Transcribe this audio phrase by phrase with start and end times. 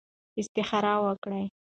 [0.39, 1.43] استخاره وکړئ.